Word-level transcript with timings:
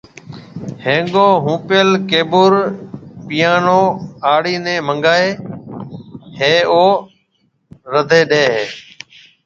ۿينگون 0.83 1.31
ھونپيل 1.43 1.89
ڪيبور 2.11 2.51
(پيئانو) 3.27 3.77
آڙي 4.33 4.55
ني 4.65 4.75
منگائي 4.87 5.29
ھيَََ 6.39 6.53
او 6.73 6.83
رڌم 7.93 8.21
ڏي 8.31 8.41
ھيَََ 8.53 8.63